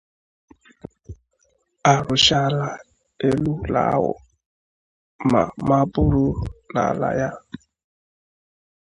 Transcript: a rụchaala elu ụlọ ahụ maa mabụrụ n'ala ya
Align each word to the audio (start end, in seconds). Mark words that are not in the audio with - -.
a 1.91 1.93
rụchaala 2.05 2.65
elu 3.27 3.51
ụlọ 3.63 3.81
ahụ 3.93 4.11
maa 5.29 5.47
mabụrụ 5.67 6.25
n'ala 6.73 7.09
ya 7.19 7.29